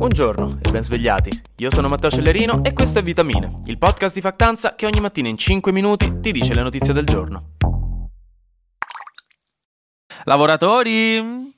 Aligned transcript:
Buongiorno 0.00 0.60
e 0.62 0.70
ben 0.70 0.82
svegliati. 0.82 1.42
Io 1.56 1.70
sono 1.70 1.86
Matteo 1.88 2.10
Cellerino 2.10 2.64
e 2.64 2.72
questo 2.72 3.00
è 3.00 3.02
Vitamine, 3.02 3.60
il 3.66 3.76
podcast 3.76 4.14
di 4.14 4.22
Factanza 4.22 4.74
che 4.74 4.86
ogni 4.86 4.98
mattina 4.98 5.28
in 5.28 5.36
5 5.36 5.70
minuti 5.72 6.20
ti 6.22 6.32
dice 6.32 6.54
le 6.54 6.62
notizie 6.62 6.94
del 6.94 7.04
giorno. 7.04 7.56
Lavoratori, 10.24 11.52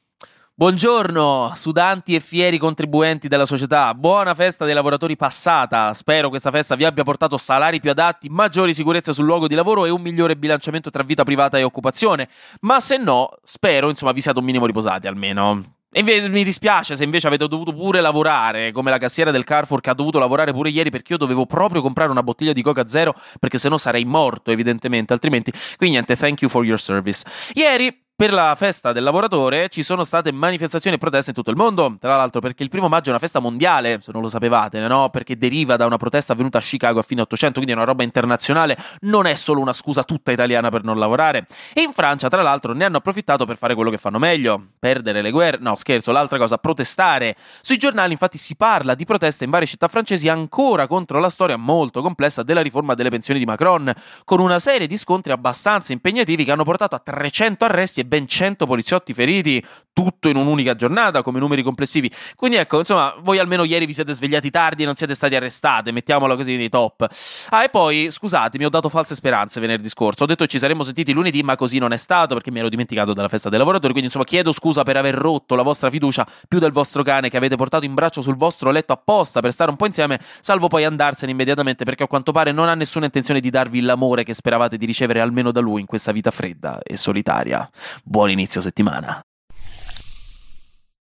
Buongiorno, 0.55 1.53
sudanti 1.55 2.17
e 2.17 2.21
fieri 2.21 2.59
contribuenti 2.59 3.29
della 3.29 3.47
società. 3.47 3.95
Buona 3.95 4.35
festa 4.35 4.65
dei 4.65 4.75
lavoratori 4.75 5.15
passata. 5.15 5.95
Spero 5.95 6.29
questa 6.29 6.51
festa 6.51 6.75
vi 6.75 6.85
abbia 6.85 7.05
portato 7.05 7.39
salari 7.39 7.79
più 7.79 7.91
adatti, 7.91 8.29
maggiori 8.29 8.75
sicurezze 8.75 9.13
sul 9.13 9.25
luogo 9.25 9.47
di 9.47 9.55
lavoro 9.55 9.87
e 9.87 9.91
un 9.91 10.03
migliore 10.03 10.35
bilanciamento 10.35 10.91
tra 10.91 11.05
vita 11.05 11.23
privata 11.23 11.59
e 11.59 11.63
occupazione. 11.63 12.29
Ma 12.63 12.81
se 12.81 12.97
no, 12.97 13.29
spero, 13.45 13.89
insomma, 13.89 14.11
vi 14.11 14.21
siate 14.21 14.41
un 14.41 14.45
minimo 14.45 14.67
riposati 14.67 15.07
almeno. 15.07 15.81
Invece, 15.95 16.31
mi 16.31 16.43
dispiace 16.43 16.97
se 16.97 17.05
invece 17.05 17.27
avete 17.27 17.47
dovuto 17.47 17.73
pure 17.73 18.01
lavorare, 18.01 18.73
come 18.73 18.91
la 18.91 18.99
cassiera 18.99 19.31
del 19.31 19.45
Carrefour 19.45 19.81
che 19.81 19.91
ha 19.91 19.95
dovuto 19.95 20.19
lavorare 20.19 20.53
pure 20.53 20.71
ieri 20.71 20.91
perché 20.91 21.13
io 21.13 21.19
dovevo 21.19 21.45
proprio 21.45 21.83
comprare 21.83 22.11
una 22.11 22.23
bottiglia 22.23 22.53
di 22.53 22.63
Coca 22.63 22.87
Zero 22.87 23.15
perché 23.39 23.59
sennò 23.59 23.77
sarei 23.77 24.05
morto 24.05 24.51
evidentemente, 24.51 25.13
altrimenti. 25.13 25.51
Quindi 25.77 25.97
niente, 25.97 26.17
thank 26.17 26.41
you 26.41 26.51
for 26.51 26.65
your 26.65 26.81
service. 26.81 27.25
Ieri 27.53 28.02
per 28.23 28.33
la 28.33 28.55
festa 28.57 28.93
del 28.93 29.03
lavoratore 29.03 29.69
ci 29.69 29.83
sono 29.83 30.05
state 30.05 30.31
manifestazioni 30.31 30.95
e 30.95 30.99
proteste 31.01 31.31
in 31.31 31.35
tutto 31.35 31.51
il 31.51 31.57
mondo, 31.57 31.97
tra 31.99 32.17
l'altro 32.17 32.41
perché 32.41 32.63
il 32.63 32.69
primo 32.69 32.87
maggio 32.87 33.07
è 33.07 33.09
una 33.09 33.19
festa 33.19 33.41
mondiale, 33.41 33.99
se 34.01 34.13
non 34.13 34.23
lo 34.23 34.29
sapevate, 34.29 34.79
no? 34.79 35.11
Perché 35.11 35.37
deriva 35.37 35.75
da 35.75 35.87
una 35.87 35.97
protesta 35.97 36.33
avvenuta 36.33 36.59
a 36.59 36.61
Chicago 36.61 37.01
a 37.01 37.03
fine 37.03 37.23
800, 37.23 37.55
quindi 37.55 37.73
è 37.73 37.75
una 37.75 37.85
roba 37.85 38.05
internazionale, 38.05 38.79
non 39.01 39.27
è 39.27 39.35
solo 39.35 39.61
una 39.61 39.73
scusa 39.73 40.05
tutta 40.05 40.31
italiana 40.31 40.71
per 40.71 40.85
non 40.85 41.01
lavorare. 41.01 41.49
E 41.73 41.83
in 41.83 41.93
Francia, 41.93 42.29
tra 42.29 42.43
l'altro, 42.43 42.75
ne 42.75 42.85
hanno 42.85 42.99
approfittato 42.99 43.45
per 43.45 43.57
fare 43.57 43.75
quello 43.75 43.91
che 43.91 43.99
fanno 43.99 44.21
meglio, 44.21 44.69
perdere 44.79 45.21
le 45.21 45.33
guerre, 45.33 45.59
no 45.61 45.75
scherzo, 45.75 46.13
l'altra 46.13 46.39
cosa, 46.39 46.59
protestare. 46.59 47.35
Sui 47.61 47.77
giornali 47.77 48.13
infatti 48.13 48.39
si 48.39 48.55
parla 48.55 48.95
di 48.95 49.05
proteste 49.05 49.43
in 49.43 49.51
varie 49.51 49.67
città 49.67 49.89
francesi 49.89 50.29
ancora 50.29 50.87
contro 50.87 51.19
la 51.19 51.29
storia 51.29 51.57
molto 51.57 52.03
complessa 52.03 52.45
della 52.45 52.63
riforma 52.63 52.95
delle 52.95 53.11
pensioni 53.11 53.41
di 53.41 53.47
Macron, 53.47 53.93
con 54.25 54.39
una 54.39 54.61
serie 54.61 54.87
di 54.87 54.97
scontri 54.97 55.33
abbastanza 55.33 55.93
impegnativi 55.93 56.45
che 56.45 56.53
hanno 56.53 56.63
portato 56.63 56.95
a 56.95 57.01
300 57.01 57.65
arresti 57.65 57.99
e 57.99 58.11
ben 58.13 58.27
100 58.27 58.67
poliziotti 58.67 59.15
feriti, 59.15 59.65
tutto 59.95 60.29
in 60.29 60.37
un'unica 60.37 60.75
giornata 60.75 61.23
come 61.23 61.39
numeri 61.39 61.63
complessivi. 61.63 62.11
Quindi 62.37 62.59
ecco, 62.59 62.81
insomma, 62.81 63.15
voi 63.21 63.39
almeno 63.39 63.65
ieri 63.65 63.87
vi 63.87 63.95
siete 63.95 64.13
svegliati 64.13 64.51
tardi 64.51 64.83
e 64.83 64.85
non 64.85 64.95
siete 64.95 65.15
stati 65.15 65.35
arrestati, 65.35 65.93
mettiamola 65.93 66.37
così 66.37 66.57
nei 66.57 66.69
top. 66.69 67.09
Ah, 67.49 67.65
e 67.65 67.71
poi, 67.71 68.11
scusatemi, 68.11 68.67
ho 68.67 68.69
dato 68.69 68.91
false 68.91 69.15
speranze 69.15 69.61
venerdì 69.61 69.89
scorso. 69.89 70.25
Ho 70.25 70.27
detto 70.27 70.45
che 70.45 70.51
ci 70.51 70.59
saremmo 70.59 70.83
sentiti 70.83 71.13
lunedì, 71.13 71.43
ma 71.43 71.57
così 71.57 71.79
non 71.79 71.93
è 71.93 71.97
stato 71.97 72.35
perché 72.35 72.51
mi 72.51 72.59
ero 72.59 72.69
dimenticato 72.69 73.15
della 73.15 73.29
festa 73.29 73.49
dei 73.49 73.59
lavoratori. 73.59 73.93
Quindi, 73.93 74.09
insomma, 74.09 74.27
chiedo 74.27 74.53
scusa 74.53 74.83
per 74.83 74.99
aver 74.99 75.15
rotto 75.15 75.55
la 75.55 75.63
vostra 75.63 75.89
fiducia 75.89 76.27
più 76.47 76.59
del 76.59 76.73
vostro 76.73 77.03
cane 77.03 77.31
che 77.31 77.39
avete 77.39 77.57
portato 77.57 77.87
in 77.87 77.95
braccio 77.95 78.21
sul 78.21 78.37
vostro 78.37 78.71
letto 78.71 78.93
apposta 78.93 79.41
per 79.41 79.53
stare 79.53 79.71
un 79.71 79.77
po' 79.77 79.87
insieme, 79.87 80.21
salvo 80.41 80.69
poi 80.69 80.85
andarsene 80.85 81.33
immediatamente 81.33 81.85
perché 81.85 82.03
a 82.03 82.07
quanto 82.07 82.33
pare 82.33 82.53
non 82.53 82.69
ha 82.69 82.75
nessuna 82.75 83.07
intenzione 83.07 83.41
di 83.41 83.49
darvi 83.49 83.81
l'amore 83.81 84.23
che 84.23 84.35
speravate 84.35 84.77
di 84.77 84.85
ricevere 84.85 85.21
almeno 85.21 85.51
da 85.51 85.61
lui 85.61 85.81
in 85.81 85.87
questa 85.87 86.13
vita 86.13 86.31
fredda 86.31 86.81
e 86.83 86.99
solitaria. 86.99 87.69
Buon 88.05 88.31
inizio 88.31 88.61
settimana. 88.61 89.21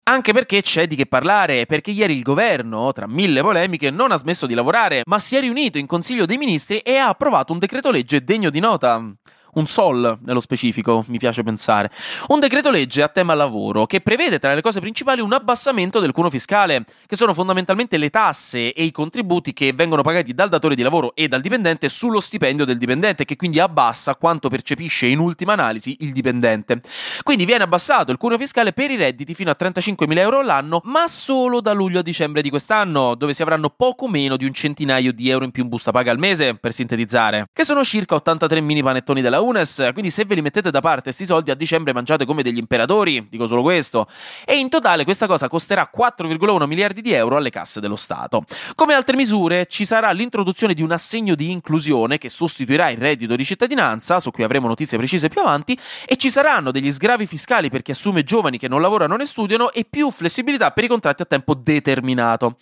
Anche 0.10 0.34
perché 0.34 0.64
c'è 0.64 0.88
di 0.88 0.96
che 0.96 1.06
parlare, 1.06 1.68
perché 1.68 1.92
ieri 1.92 2.16
il 2.16 2.24
governo, 2.24 2.92
tra 2.94 3.08
mille 3.08 3.42
polemiche, 3.42 3.92
non 3.92 4.12
ha 4.12 4.16
smesso 4.16 4.48
di 4.48 4.56
lavorare, 4.56 5.04
ma 5.06 5.20
si 5.20 5.36
è 5.36 5.40
riunito 5.40 5.78
in 5.78 5.86
Consiglio 5.86 6.26
dei 6.26 6.38
Ministri 6.38 6.80
e 6.80 6.98
ha 6.98 7.10
approvato 7.10 7.54
un 7.54 7.60
decreto 7.60 7.92
legge 7.92 8.24
degno 8.24 8.50
di 8.50 8.60
nota 8.60 9.14
un 9.54 9.68
SOL 9.68 10.20
nello 10.24 10.40
specifico, 10.40 11.04
mi 11.08 11.18
piace 11.18 11.44
pensare. 11.44 11.90
Un 12.28 12.40
decreto 12.40 12.72
legge 12.72 13.02
a 13.02 13.08
tema 13.08 13.34
lavoro 13.34 13.86
che 13.86 14.02
prevede 14.02 14.40
tra 14.40 14.54
le 14.54 14.62
cose 14.62 14.80
principali 14.80 15.22
un 15.22 15.34
abbassamento 15.34 16.00
del 16.00 16.12
cuno 16.12 16.30
fiscale, 16.30 16.86
che 17.06 17.16
sono 17.16 17.34
fondamentalmente 17.34 17.98
le 17.98 18.10
tasse 18.10 18.74
e 18.74 18.84
i 18.84 18.92
contributi 18.92 19.54
che 19.54 19.74
vengono 19.74 20.02
pagati 20.02 20.34
dal 20.34 20.50
datore 20.50 20.76
di 20.76 20.82
lavoro 20.82 21.14
e 21.16 21.28
dal 21.28 21.42
dipendente 21.42 21.90
sullo 21.90 22.20
stipendio 22.20 22.66
del 22.66 22.78
dipendente, 22.78 23.26
che 23.26 23.36
quindi 23.36 23.60
abbassa 23.60 24.16
quanto 24.16 24.50
percepisce 24.50 25.08
in 25.08 25.20
ultima 25.20 25.54
analisi 25.54 25.98
il 26.02 26.12
dipendente. 26.12 26.82
Quindi 27.24 27.46
viene 27.46 27.64
abbassato 27.64 28.12
il 28.12 28.18
cuneo 28.18 28.38
fiscale 28.38 28.74
per 28.74 28.92
i 28.92 28.96
redditi 28.96 29.34
fino 29.34 29.52
a 29.52 29.58
35.000 29.60 30.18
euro 30.18 30.40
all'anno, 30.40 30.82
ma 30.86 31.08
solo 31.08 31.62
da 31.62 31.74
luglio 31.74 32.00
a 32.00 32.04
dicembre 32.04 32.42
di 32.42 32.50
quest'anno, 32.50 33.16
dove 33.16 33.34
si 33.34 33.42
avranno 33.42 33.70
poco 33.70 34.08
meno 34.08 34.38
di 34.38 34.46
un 34.46 34.54
centinaio 34.54 35.12
di 35.12 35.30
euro 35.30 35.46
in 35.46 35.52
più 35.52 35.64
in 35.64 35.70
busta 35.70 35.92
paga 35.92 36.12
al 36.12 36.20
mese, 36.20 36.56
per 36.56 36.74
sintetizzare, 36.74 37.50
che 37.54 37.64
sono 37.64 37.84
circa 37.84 38.16
83 38.16 38.62
mini 38.62 38.84
panettoni 38.84 39.22
della 39.22 39.39
UNES, 39.42 39.90
quindi 39.94 40.10
se 40.10 40.26
ve 40.26 40.36
li 40.36 40.42
mettete 40.42 40.72
da 40.72 40.82
parte 40.82 41.04
questi 41.04 41.26
soldi 41.26 41.52
a 41.52 41.56
dicembre 41.56 41.94
mangiate 41.94 42.26
come 42.26 42.44
degli 42.44 42.58
imperatori, 42.58 43.28
dico 43.30 43.48
solo 43.48 43.62
questo, 43.62 44.08
e 44.46 44.58
in 44.58 44.70
totale 44.70 45.04
questa 45.04 45.28
cosa 45.28 45.48
costerà 45.48 45.90
4,1 45.96 46.66
miliardi 46.66 47.02
di 47.02 47.14
euro 47.14 47.38
alle 47.38 47.50
casse 47.50 47.80
dello 47.80 47.96
Stato. 47.96 48.44
Come 48.76 48.94
altre 48.94 49.16
misure 49.16 49.66
ci 49.66 49.86
sarà 49.86 50.12
l'introduzione 50.12 50.74
di 50.74 50.82
un 50.82 50.92
assegno 50.92 51.36
di 51.36 51.52
inclusione 51.52 52.18
che 52.18 52.30
sostituirà 52.30 52.90
il 52.90 52.98
reddito 52.98 53.36
di 53.36 53.46
cittadinanza, 53.46 54.20
su 54.20 54.32
cui 54.32 54.44
avremo 54.44 54.68
notizie 54.68 54.98
precise 54.98 55.30
più 55.30 55.42
avanti, 55.42 55.78
e 56.06 56.16
ci 56.16 56.30
saranno 56.30 56.72
degli 56.72 56.92
sgravi 56.92 57.26
fiscali 57.26 57.70
per 57.70 57.82
chi 57.82 57.92
assume 57.92 58.24
giovani 58.24 58.58
che 58.58 58.68
non 58.68 58.82
lavorano 58.82 59.16
né 59.16 59.26
studiano 59.26 59.72
e 59.72 59.86
più 59.90 60.12
flessibilità 60.12 60.72
per 60.72 60.84
i 60.84 60.88
contratti 60.88 61.22
a 61.22 61.26
tempo 61.26 61.54
determinato. 61.54 62.58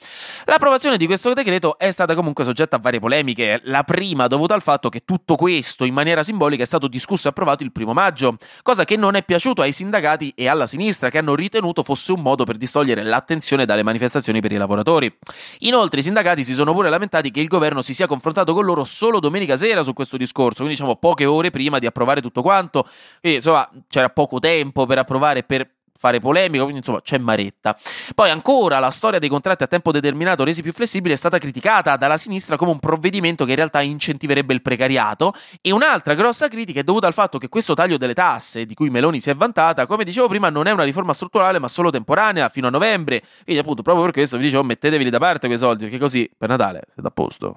L'approvazione 0.46 0.98
di 0.98 1.06
questo 1.06 1.34
decreto 1.34 1.78
è 1.78 1.92
stata 1.92 2.16
comunque 2.16 2.44
soggetta 2.44 2.78
a 2.78 2.80
varie 2.80 3.00
polemiche, 3.00 3.62
la 3.64 3.84
prima 3.84 4.28
dovuta 4.28 4.54
al 4.54 4.62
fatto 4.62 4.90
che 4.90 5.02
tutto 5.06 5.36
questo 5.36 5.86
in 5.86 5.94
maniera 5.94 6.24
simbolica 6.24 6.66
stato 6.68 6.88
discusso 6.88 7.28
e 7.28 7.32
approvato 7.32 7.64
il 7.64 7.72
primo 7.72 7.94
maggio, 7.94 8.38
cosa 8.62 8.86
che 8.86 8.96
non 8.96 9.16
è 9.16 9.24
piaciuto 9.24 9.62
ai 9.62 9.72
sindacati 9.72 10.34
e 10.36 10.48
alla 10.48 10.68
sinistra 10.68 11.10
che 11.10 11.18
hanno 11.18 11.34
ritenuto 11.34 11.82
fosse 11.82 12.12
un 12.12 12.22
modo 12.22 12.44
per 12.44 12.58
distogliere 12.58 13.02
l'attenzione 13.02 13.66
dalle 13.66 13.84
manifestazioni 13.84 14.40
per 14.40 14.52
i 14.52 14.58
lavoratori. 14.58 15.12
Inoltre 15.60 16.02
i 16.02 16.04
sindacati 16.04 16.44
si 16.44 16.54
sono 16.54 16.74
pure 16.74 16.90
lamentati 16.90 17.32
che 17.32 17.40
il 17.40 17.48
governo 17.48 17.82
si 17.82 17.94
sia 17.94 18.06
confrontato 18.06 18.54
con 18.54 18.66
loro 18.66 18.84
solo 18.84 19.20
domenica 19.20 19.56
sera 19.56 19.82
su 19.82 19.94
questo 19.94 20.18
discorso, 20.18 20.64
quindi 20.64 20.76
diciamo 20.76 20.98
poche 20.98 21.26
ore 21.26 21.50
prima 21.50 21.80
di 21.80 21.86
approvare 21.88 22.22
tutto 22.22 22.42
quanto, 22.42 22.88
e 23.22 23.34
insomma 23.34 23.68
c'era 23.90 24.10
poco 24.10 24.40
tempo 24.40 24.86
per 24.86 25.00
approvare 25.00 25.44
per 25.44 25.77
fare 25.98 26.20
polemica, 26.20 26.64
quindi 26.64 26.80
insomma 26.80 27.02
c'è 27.02 27.18
maretta. 27.18 27.78
Poi 28.16 28.30
ancora 28.30 28.80
la 28.80 28.92
storia 28.92 29.20
dei 29.20 29.30
contratti 29.30 29.64
a 29.64 29.68
tempo 29.68 29.92
determinato 29.92 30.44
resi 30.44 30.62
più 30.62 30.74
flessibili 30.74 31.14
è 31.14 31.18
stata 31.18 31.38
criticata 31.38 31.98
dalla 31.98 32.18
sinistra 32.18 32.56
come 32.56 32.72
un 32.72 32.80
provvedimento 32.80 33.44
che 33.46 33.52
in 33.52 33.58
realtà 33.58 33.82
incentiverebbe 33.82 34.54
il 34.54 34.62
precariato 34.62 35.34
e 35.62 35.72
un'altra 35.72 36.14
grossa 36.14 36.48
critica 36.48 36.80
è 36.80 36.84
dovuta 36.84 37.08
al 37.08 37.14
fatto 37.14 37.38
che 37.38 37.50
questo 37.50 37.74
taglio 37.74 37.98
delle 37.98 38.14
tasse 38.14 38.66
di 38.66 38.74
cui 38.74 38.90
Meloni 38.90 39.20
si 39.20 39.30
è 39.30 39.36
vantata, 39.36 39.86
come 39.86 40.04
dicevo 40.04 40.28
prima, 40.28 40.50
non 40.50 40.68
è 40.68 40.72
una 40.72 40.84
riforma 40.84 41.14
strutturale 41.14 41.60
ma 41.60 41.68
solo 41.68 41.90
temporanea 41.90 42.50
fino 42.50 42.68
a 42.68 42.70
novembre. 42.70 43.22
Quindi 43.44 43.62
appunto 43.62 43.82
proprio 43.82 44.06
per 44.06 44.14
questo 44.14 44.38
vi 44.38 44.44
dicevo 44.44 44.64
mettetevi 44.64 45.10
da 45.10 45.20
parte 45.20 45.48
quei 45.48 45.58
soldi 45.58 45.84
perché 45.84 46.00
così 46.00 46.30
per 46.38 46.50
Natale 46.50 46.84
siete 46.94 47.08
a 47.08 47.12
posto. 47.12 47.56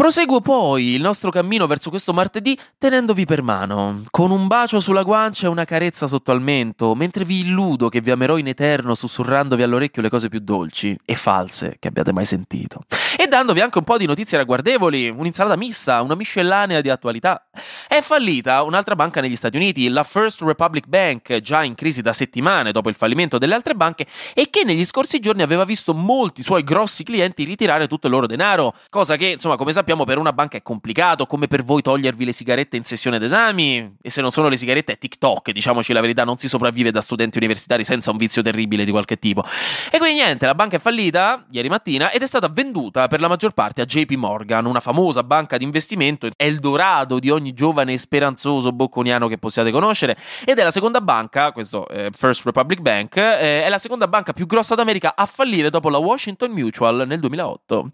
Proseguo 0.00 0.40
poi 0.40 0.94
il 0.94 1.02
nostro 1.02 1.30
cammino 1.30 1.66
verso 1.66 1.90
questo 1.90 2.14
martedì 2.14 2.58
tenendovi 2.78 3.26
per 3.26 3.42
mano, 3.42 4.04
con 4.08 4.30
un 4.30 4.46
bacio 4.46 4.80
sulla 4.80 5.02
guancia 5.02 5.44
e 5.44 5.50
una 5.50 5.66
carezza 5.66 6.08
sotto 6.08 6.32
al 6.32 6.40
mento, 6.40 6.94
mentre 6.94 7.26
vi 7.26 7.40
illudo 7.40 7.90
che 7.90 8.00
vi 8.00 8.10
amerò 8.10 8.38
in 8.38 8.46
eterno 8.46 8.94
sussurrandovi 8.94 9.62
all'orecchio 9.62 10.00
le 10.00 10.08
cose 10.08 10.30
più 10.30 10.40
dolci 10.40 10.98
e 11.04 11.14
false 11.16 11.76
che 11.78 11.88
abbiate 11.88 12.14
mai 12.14 12.24
sentito. 12.24 12.80
E 13.20 13.26
dandovi 13.26 13.60
anche 13.60 13.76
un 13.76 13.84
po' 13.84 13.98
di 13.98 14.06
notizie 14.06 14.38
ragguardevoli, 14.38 15.10
un'insalata 15.10 15.54
mista, 15.54 16.00
una 16.00 16.14
miscellanea 16.14 16.80
di 16.80 16.88
attualità. 16.88 17.50
È 17.86 18.00
fallita 18.00 18.62
un'altra 18.62 18.96
banca 18.96 19.20
negli 19.20 19.36
Stati 19.36 19.58
Uniti, 19.58 19.90
la 19.90 20.04
First 20.04 20.40
Republic 20.40 20.86
Bank, 20.86 21.40
già 21.40 21.62
in 21.62 21.74
crisi 21.74 22.00
da 22.00 22.14
settimane 22.14 22.72
dopo 22.72 22.88
il 22.88 22.94
fallimento 22.94 23.36
delle 23.36 23.54
altre 23.54 23.74
banche 23.74 24.06
e 24.32 24.48
che 24.48 24.64
negli 24.64 24.86
scorsi 24.86 25.20
giorni 25.20 25.42
aveva 25.42 25.66
visto 25.66 25.92
molti 25.92 26.42
suoi 26.42 26.64
grossi 26.64 27.04
clienti 27.04 27.44
ritirare 27.44 27.88
tutto 27.88 28.06
il 28.06 28.14
loro 28.14 28.26
denaro, 28.26 28.72
cosa 28.88 29.16
che, 29.16 29.26
insomma, 29.26 29.56
come 29.56 29.72
sappiamo 29.72 30.04
per 30.04 30.16
una 30.16 30.32
banca 30.32 30.56
è 30.56 30.62
complicato, 30.62 31.26
come 31.26 31.46
per 31.46 31.62
voi 31.62 31.82
togliervi 31.82 32.24
le 32.24 32.32
sigarette 32.32 32.78
in 32.78 32.84
sessione 32.84 33.18
d'esami, 33.18 33.96
e 34.00 34.08
se 34.08 34.22
non 34.22 34.30
sono 34.30 34.48
le 34.48 34.56
sigarette 34.56 34.92
è 34.94 34.98
TikTok, 34.98 35.50
diciamoci 35.50 35.92
la 35.92 36.00
verità, 36.00 36.24
non 36.24 36.38
si 36.38 36.48
sopravvive 36.48 36.90
da 36.90 37.02
studenti 37.02 37.36
universitari 37.36 37.84
senza 37.84 38.12
un 38.12 38.16
vizio 38.16 38.40
terribile 38.40 38.86
di 38.86 38.90
qualche 38.90 39.18
tipo. 39.18 39.44
E 39.92 39.98
quindi 39.98 40.22
niente, 40.22 40.46
la 40.46 40.54
banca 40.54 40.76
è 40.76 40.80
fallita 40.80 41.44
ieri 41.50 41.68
mattina 41.68 42.12
ed 42.12 42.22
è 42.22 42.26
stata 42.26 42.48
venduta 42.48 43.08
per 43.10 43.18
la 43.20 43.26
maggior 43.26 43.50
parte 43.50 43.80
a 43.80 43.84
JP 43.84 44.12
Morgan, 44.12 44.66
una 44.66 44.78
famosa 44.78 45.24
banca 45.24 45.56
di 45.56 45.64
investimento, 45.64 46.28
Eldorado 46.36 47.18
di 47.18 47.28
ogni 47.28 47.52
giovane 47.52 47.96
speranzoso 47.96 48.70
bocconiano 48.70 49.26
che 49.26 49.36
possiate 49.36 49.72
conoscere, 49.72 50.16
ed 50.44 50.60
è 50.60 50.62
la 50.62 50.70
seconda 50.70 51.00
banca, 51.00 51.50
questo 51.50 51.88
eh, 51.88 52.10
First 52.12 52.44
Republic 52.44 52.78
Bank, 52.78 53.16
eh, 53.16 53.64
è 53.64 53.68
la 53.68 53.78
seconda 53.78 54.06
banca 54.06 54.32
più 54.32 54.46
grossa 54.46 54.76
d'America 54.76 55.16
a 55.16 55.26
fallire 55.26 55.70
dopo 55.70 55.90
la 55.90 55.98
Washington 55.98 56.52
Mutual 56.52 57.02
nel 57.04 57.18
2008. 57.18 57.88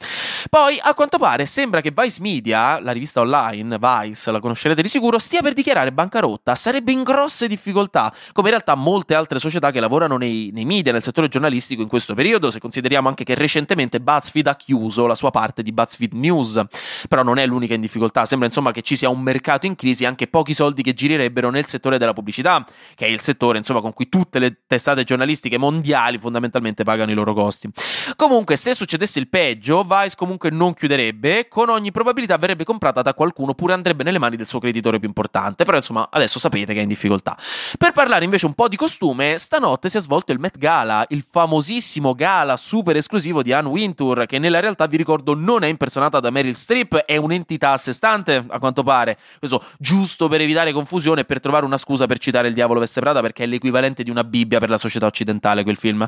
Poi, 0.49 0.79
a 0.81 0.95
quanto 0.95 1.19
pare, 1.19 1.45
sembra 1.45 1.81
che 1.81 1.93
Vice 1.95 2.21
Media, 2.21 2.79
la 2.81 2.93
rivista 2.93 3.21
online, 3.21 3.79
Vice, 3.79 4.31
la 4.31 4.39
conoscerete 4.39 4.83
di 4.83 4.89
sicuro, 4.89 5.19
stia 5.19 5.43
per 5.43 5.55
dichiarare 5.55 5.93
bancarotta, 5.93 6.55
sarebbe 6.55 6.93
in 6.93 7.03
grosse 7.03 7.49
difficoltà, 7.49 8.13
come 8.33 8.49
in 8.49 8.55
realtà 8.55 8.75
molte 8.75 9.15
altre 9.15 9.39
società 9.39 9.71
che 9.71 9.81
lavorano 9.81 10.17
nei, 10.17 10.51
nei 10.53 10.65
media, 10.65 10.93
nel 10.93 11.03
settore 11.03 11.29
giornalistico 11.29 11.83
in 11.83 11.89
questo 11.89 12.15
periodo, 12.15 12.51
se 12.51 12.61
consideriamo 12.61 13.09
anche 13.09 13.25
che 13.25 13.35
recentemente 13.35 14.01
BuzzFeed 14.01 14.47
ha 14.47 14.57
chiuso 14.57 15.07
la 15.07 15.15
sua 15.15 15.31
parte 15.31 15.63
di 15.63 15.73
BuzzFeed 15.73 16.13
News. 16.13 16.63
Però 17.09 17.23
non 17.23 17.39
è 17.39 17.47
l'unica 17.47 17.75
in 17.75 17.81
difficoltà, 17.81 18.25
sembra 18.25 18.47
insomma 18.47 18.71
che 18.71 18.83
ci 18.83 18.97
sia 18.97 19.09
un 19.09 19.21
mercato 19.21 19.67
in 19.67 19.75
crisi 19.75 20.05
e 20.05 20.07
anche 20.07 20.29
pochi 20.29 20.55
soldi 20.55 20.83
che 20.83 20.95
girerebbero 20.95 21.51
nel 21.51 21.67
settore 21.67 21.99
della 21.99 22.13
pubblicità, 22.13 22.65
che 22.95 23.07
è 23.07 23.09
il 23.09 23.21
settore 23.21 23.59
insomma 23.59 23.81
con 23.81 23.93
cui 23.93 24.09
tutte 24.09 24.39
le 24.39 24.59
testate 24.67 25.05
giornalistiche 25.05 25.59
mondiali 25.59 26.19
fondamentalmente 26.19 26.85
pagano 26.85 27.11
i 27.11 27.15
loro 27.15 27.35
costi. 27.35 27.69
Comunque, 28.15 28.57
se 28.57 28.75
succedesse 28.75 29.19
il 29.19 29.29
peggio, 29.29 29.83
Vice 29.83 30.15
comunque 30.17 30.36
non 30.45 30.75
chiuderebbe, 30.75 31.49
con 31.49 31.69
ogni 31.69 31.91
probabilità 31.91 32.37
verrebbe 32.37 32.65
comprata 32.65 33.03
da 33.03 33.15
qualcuno 33.15 33.51
oppure 33.51 33.73
andrebbe 33.73 34.05
nelle 34.05 34.19
mani 34.19 34.37
del 34.37 34.47
suo 34.47 34.61
creditore 34.61 34.99
più 34.99 35.09
importante, 35.09 35.65
però 35.65 35.77
insomma 35.77 36.09
adesso 36.11 36.39
sapete 36.39 36.73
che 36.73 36.81
è 36.81 36.83
in 36.83 36.89
difficoltà. 36.89 37.37
Per 37.79 37.93
parlare 37.93 38.25
invece 38.25 38.47
un 38.47 38.55
po' 38.55 38.69
di 38.69 38.77
costume, 38.77 39.39
stanotte 39.39 39.89
si 39.89 39.97
è 39.97 40.01
svolto 40.01 40.33
il 40.33 40.39
Met 40.39 40.59
Gala, 40.59 41.05
il 41.09 41.25
famosissimo 41.29 42.15
gala 42.15 42.57
super 42.57 42.97
esclusivo 42.97 43.43
di 43.43 43.53
Anne 43.53 43.69
Wintour, 43.69 44.27
che 44.27 44.39
nella 44.39 44.61
realtà 44.61 44.87
vi 44.87 44.97
ricordo 44.97 45.35
non 45.35 45.63
è 45.63 45.67
impersonata 45.69 46.21
da 46.21 46.31
Meryl 46.31 46.57
Streep, 46.57 46.97
è 46.97 47.17
un'entità 47.17 47.73
a 47.73 47.77
sé 47.77 47.93
stante, 47.93 48.45
a 48.47 48.59
quanto 48.59 48.83
pare. 48.83 49.17
Questo 49.39 49.63
giusto 49.79 50.29
per 50.29 50.41
evitare 50.41 50.73
confusione 50.73 51.23
e 51.23 51.25
per 51.25 51.41
trovare 51.41 51.65
una 51.65 51.79
scusa 51.79 52.07
per 52.07 52.19
citare 52.19 52.49
il 52.49 52.55
diavolo 52.55 52.81
veste 52.81 53.01
Prada, 53.01 53.21
perché 53.21 53.45
è 53.45 53.47
l'equivalente 53.47 54.03
di 54.03 54.11
una 54.11 54.25
Bibbia 54.25 54.59
per 54.59 54.69
la 54.69 54.79
società 54.79 55.07
occidentale 55.07 55.63
quel 55.63 55.77
film. 55.77 56.07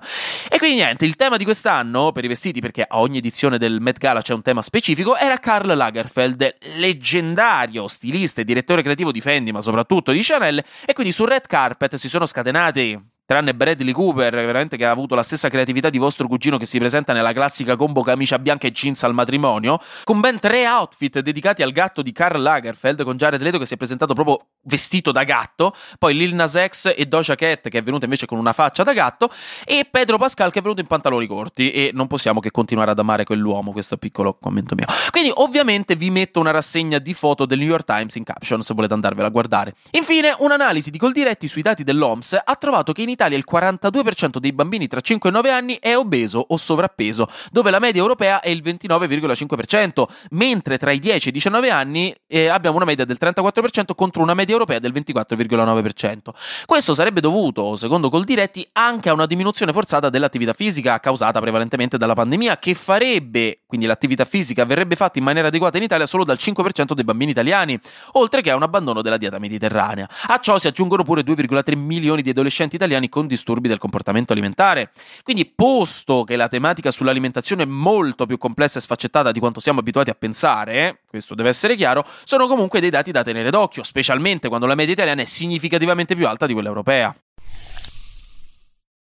E 0.49 0.59
quindi 0.59 0.77
niente, 0.77 1.05
il 1.05 1.17
tema 1.17 1.37
di 1.37 1.45
quest'anno, 1.45 2.13
per 2.13 2.25
i 2.25 2.29
vestiti, 2.29 2.61
perché 2.61 2.85
a 2.87 2.99
ogni 2.99 3.19
edizione 3.19 3.59
del 3.59 3.81
Met 3.81 3.99
Gala 3.99 4.18
c'è 4.21 4.35
un 4.35 4.43
tema 4.43 4.63
specifico, 4.63 5.17
era 5.17 5.39
Karl 5.39 5.75
Lagerfeld, 5.75 6.57
leggendario 6.77 7.89
stilista 7.89 8.41
e 8.41 8.45
direttore 8.45 8.83
creativo 8.83 9.13
di 9.13 9.21
Fendi, 9.21 9.53
ma 9.53 9.61
soprattutto 9.61 10.13
di 10.13 10.21
Chanel, 10.23 10.63
e 10.85 10.93
quindi 10.93 11.13
sul 11.13 11.29
red 11.29 11.47
carpet 11.47 11.97
si 11.97 12.09
sono 12.09 12.27
scatenati 12.27 13.17
tranne 13.29 13.55
Bradley 13.55 13.93
Cooper, 13.93 14.33
veramente 14.33 14.79
che 14.79 14.87
ha 14.87 14.91
avuto 14.91 15.15
la 15.15 15.23
stessa 15.23 15.51
creatività 15.51 15.91
di 15.91 15.99
vostro 15.99 16.27
cugino 16.27 16.57
che 16.57 16.65
si 16.65 16.79
presenta 16.79 17.13
nella 17.13 17.35
classica 17.35 17.77
combo 17.77 18.01
camicia 18.01 18.39
bianca 18.39 18.67
e 18.67 18.71
jeans 18.71 19.03
al 19.03 19.13
matrimonio, 19.13 19.79
con 20.05 20.21
ben 20.21 20.39
tre 20.39 20.67
outfit 20.67 21.19
dedicati 21.19 21.63
al 21.63 21.73
gatto 21.73 22.01
di 22.01 22.11
Karl 22.11 22.41
Lagerfeld, 22.41 23.05
con 23.05 23.19
Jared 23.19 23.43
Leto 23.43 23.59
che 23.59 23.67
si 23.67 23.75
è 23.75 23.77
presentato 23.77 24.15
proprio 24.15 24.47
vestito 24.69 25.11
da 25.11 25.25
gatto, 25.25 25.75
poi 25.99 26.15
Lil 26.15 26.35
Nas 26.35 26.57
X 26.67 26.93
e 26.97 27.07
Doja 27.07 27.35
Cat 27.35 27.69
che 27.69 27.79
è 27.79 27.83
venuta 27.83 28.05
invece 28.05 28.27
con 28.27 28.39
una 28.39 28.53
faccia 28.53 28.85
da 28.85 28.93
gatto, 28.93 29.29
e 29.65 29.87
Pedro 29.91 30.19
Pascal 30.19 30.53
che 30.53 30.61
è 30.61 30.63
venuto 30.63 30.81
in 30.81 30.87
pantaloni 30.87 31.27
corti, 31.27 31.71
e 31.73 31.91
non 31.93 32.07
possiamo 32.07 32.39
che 32.39 32.51
continuare 32.51 32.93
ad 32.93 32.99
amare 32.99 33.25
quell'uomo, 33.25 33.73
questo 33.73 33.97
piccolo 33.97 34.35
commento 34.35 34.75
mio. 34.75 34.87
Quindi 35.11 35.33
ovviamente 35.35 35.97
vi 35.97 36.11
metto 36.11 36.39
una 36.39 36.51
rassegna 36.51 36.99
di 36.99 37.15
foto 37.15 37.47
del 37.47 37.59
New 37.59 37.67
York 37.67 37.85
Times 37.85 38.15
in 38.15 38.25
caption 38.25 38.63
se 38.63 38.75
volete 38.75 38.95
andarvela 38.95 39.29
a 39.29 39.31
guardare. 39.31 39.75
Infine, 39.93 40.35
un'analisi 40.39 40.91
di 40.91 40.99
Coldiretti 40.99 41.49
sui 41.49 41.63
dati 41.63 41.83
dell'OMS 41.83 42.41
ha 42.45 42.55
trovato 42.57 42.93
che 42.93 43.03
in 43.03 43.09
Italia 43.09 43.37
il 43.37 43.45
42% 43.51 44.39
dei 44.39 44.53
bambini 44.53 44.87
tra 44.87 45.01
5 45.01 45.31
e 45.31 45.33
9 45.33 45.51
anni 45.51 45.79
è 45.81 45.97
obeso 45.97 46.45
o 46.47 46.57
sovrappeso, 46.57 47.29
dove 47.51 47.71
la 47.71 47.79
media 47.79 48.01
europea 48.01 48.41
è 48.41 48.51
il 48.51 48.63
29,5%, 48.63 50.05
mentre 50.31 50.79
tra 50.79 50.93
i 50.93 50.99
10 50.99 51.27
e 51.27 51.31
i 51.31 51.33
19 51.33 51.71
anni 51.71 52.15
eh, 52.27 52.49
abbiamo 52.49 52.77
una 52.77 52.85
media 52.85 53.05
del 53.05 53.17
34% 53.21 53.95
contro 53.95 54.23
una 54.23 54.35
media 54.35 54.53
europea 54.53 54.58
del 54.65 54.93
24,9%. 54.93 56.19
Questo 56.65 56.95
sarebbe 56.95 57.21
dovuto, 57.21 57.77
secondo 57.77 58.09
Coldiretti, 58.09 58.69
anche 58.73 59.09
a 59.09 59.13
una 59.13 59.27
diminuzione 59.27 59.73
forzata 59.73 60.11
dell'attività 60.11 60.53
fisica 60.53 60.99
causata 61.01 61.41
prevalentemente 61.41 61.99
dalla 61.99 62.15
pandemia, 62.15 62.59
che 62.59 62.75
farebbe, 62.75 63.61
quindi 63.67 63.87
l'attività 63.87 64.25
fisica 64.25 64.65
verrebbe 64.65 64.97
fatta 64.97 65.19
in 65.19 65.25
maniera 65.25 65.49
adeguata 65.49 65.77
in 65.77 65.83
Italia 65.85 66.07
solo 66.07 66.25
dal 66.25 66.37
5% 66.39 66.93
dei 66.93 67.05
bambini 67.05 67.33
italiani, 67.33 67.79
oltre 68.13 68.41
che 68.41 68.51
a 68.51 68.57
un 68.57 68.63
abbandono 68.63 69.03
della 69.03 69.17
dieta 69.17 69.39
mediterranea. 69.39 70.09
A 70.29 70.39
ciò 70.39 70.59
si 70.59 70.69
aggiungono 70.69 71.03
pure 71.03 71.23
2,3 71.23 71.77
milioni 71.77 72.23
di 72.23 72.31
adolescenti 72.31 72.77
italiani 72.77 73.09
con 73.09 73.27
disturbi 73.27 73.69
del 73.69 73.79
comportamento 73.79 74.33
alimentare. 74.33 74.91
Quindi, 75.23 75.47
posto 75.47 76.25
che 76.25 76.37
la 76.37 76.49
tematica 76.49 76.91
sull'alimentazione 76.91 77.65
è 77.65 77.67
molto 77.67 78.27
più 78.27 78.39
complessa 78.39 78.79
e 78.79 78.83
sfaccettata 78.83 79.33
di 79.33 79.41
quanto 79.41 79.61
siamo 79.61 79.81
abituati 79.81 80.11
a 80.11 80.15
pensare, 80.15 81.01
questo 81.09 81.35
deve 81.35 81.49
essere 81.49 81.75
chiaro, 81.75 82.05
sono 82.25 82.47
comunque 82.47 82.81
dei 82.81 82.91
dati 82.91 83.11
da 83.11 83.23
tenere 83.23 83.51
d'occhio, 83.51 83.83
specialmente 83.83 84.38
quando 84.47 84.67
la 84.67 84.77
media 84.77 84.93
italiana 84.93 85.23
è 85.23 85.25
significativamente 85.25 86.15
più 86.15 86.29
alta 86.29 86.47
di 86.47 86.53
quella 86.53 86.69
europea. 86.69 87.13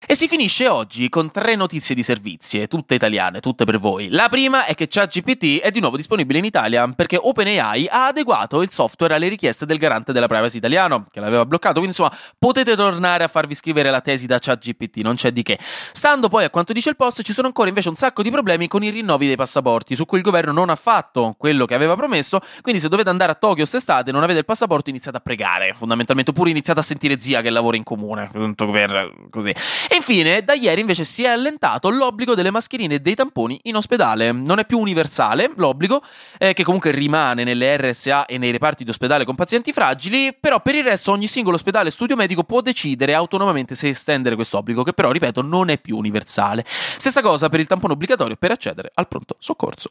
E 0.05 0.17
si 0.17 0.27
finisce 0.27 0.67
oggi 0.67 1.09
con 1.09 1.31
tre 1.31 1.55
notizie 1.55 1.95
di 1.95 2.03
servizie, 2.03 2.67
tutte 2.67 2.97
italiane, 2.97 3.39
tutte 3.39 3.65
per 3.65 3.79
voi. 3.79 4.09
La 4.11 4.29
prima 4.29 4.65
è 4.65 4.75
che 4.75 4.89
ChatGPT 4.89 5.61
è 5.61 5.71
di 5.71 5.79
nuovo 5.79 5.97
disponibile 5.97 6.41
in 6.41 6.45
Italia 6.45 6.87
perché 6.89 7.17
OpenAI 7.17 7.87
ha 7.89 8.07
adeguato 8.09 8.63
il 8.63 8.71
software 8.73 9.15
alle 9.15 9.29
richieste 9.29 9.65
del 9.65 9.79
garante 9.79 10.13
della 10.13 10.27
privacy 10.27 10.57
italiano, 10.57 11.07
che 11.11 11.21
l'aveva 11.21 11.47
bloccato, 11.47 11.79
quindi 11.79 11.97
insomma 11.97 12.13
potete 12.37 12.75
tornare 12.75 13.23
a 13.23 13.29
farvi 13.29 13.55
scrivere 13.55 13.91
la 13.91 14.01
tesi 14.01 14.27
da 14.27 14.39
ChatGPT, 14.41 14.99
non 14.99 15.15
c'è 15.15 15.31
di 15.31 15.43
che. 15.45 15.57
Stando 15.61 16.29
poi 16.29 16.45
a 16.45 16.51
quanto 16.51 16.73
dice 16.73 16.91
il 16.91 16.97
post, 16.97 17.23
ci 17.23 17.33
sono 17.33 17.47
ancora 17.47 17.69
invece 17.69 17.89
un 17.89 17.95
sacco 17.95 18.23
di 18.23 18.31
problemi 18.31 18.67
con 18.67 18.83
i 18.83 18.91
rinnovi 18.91 19.29
dei 19.29 19.37
passaporti, 19.37 19.95
su 19.95 20.05
cui 20.05 20.19
il 20.19 20.25
governo 20.25 20.51
non 20.51 20.69
ha 20.69 20.77
fatto 20.77 21.37
quello 21.39 21.65
che 21.65 21.75
aveva 21.75 21.95
promesso, 21.95 22.41
quindi 22.61 22.81
se 22.81 22.89
dovete 22.89 23.09
andare 23.09 23.31
a 23.31 23.35
Tokyo 23.37 23.59
quest'estate 23.59 24.11
e 24.11 24.13
non 24.13 24.25
avete 24.25 24.41
il 24.41 24.45
passaporto 24.45 24.91
iniziate 24.91 25.19
a 25.19 25.21
pregare, 25.21 25.75
fondamentalmente, 25.75 26.33
oppure 26.33 26.51
iniziate 26.51 26.81
a 26.81 26.83
sentire 26.83 27.21
zia 27.21 27.41
che 27.41 27.51
lavora 27.51 27.77
in 27.77 27.85
comune, 27.85 28.29
per 28.33 29.29
così. 29.31 29.55
E 29.93 29.97
infine, 29.97 30.43
da 30.43 30.55
ieri 30.55 30.81
invece 30.81 31.05
si 31.05 31.23
è 31.25 31.29
allentato 31.29 31.91
l'obbligo 31.91 32.35
delle 32.35 32.51
mascherine 32.51 32.95
e 32.95 33.01
dei 33.01 33.15
tamponi 33.15 33.61
in 33.65 33.77
ospedale. 33.77 34.33
Non 34.33 34.59
è 34.59 34.65
più 34.65 34.79
universale 34.79 35.53
l'obbligo, 35.57 36.01
eh, 36.39 36.55
che 36.55 36.65
comunque 36.65 36.93
rimane 36.93 37.45
nelle 37.45 37.77
RSA 37.77 38.25
e 38.25 38.39
nei 38.39 38.51
reparti 38.53 38.85
di 38.85 38.91
ospedale 38.91 39.27
con 39.27 39.35
pazienti 39.35 39.71
fragili, 39.71 40.35
però 40.41 40.63
per 40.63 40.77
il 40.77 40.85
resto 40.85 41.13
ogni 41.13 41.27
singolo 41.27 41.57
ospedale 41.57 41.91
e 41.91 41.93
studio 41.93 42.17
medico 42.17 42.43
può 42.43 42.63
decidere 42.63 43.13
autonomamente 43.13 43.75
se 43.75 43.89
estendere 43.89 44.35
questo 44.35 44.57
obbligo, 44.57 44.83
che 44.83 44.95
però, 44.95 45.11
ripeto, 45.11 45.43
non 45.43 45.69
è 45.69 45.77
più 45.77 45.99
universale. 45.99 46.65
Stessa 46.67 47.21
cosa 47.21 47.51
per 47.51 47.61
il 47.61 47.67
tampone 47.67 47.93
obbligatorio 47.93 48.37
per 48.37 48.51
accedere 48.51 48.93
al 48.95 49.07
pronto 49.07 49.37
soccorso. 49.41 49.91